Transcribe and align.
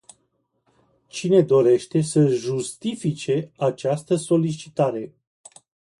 Cine 1.07 1.41
dorește 1.41 2.01
să 2.01 2.25
justifice 2.25 3.51
această 3.57 4.15
solicitare? 4.15 5.13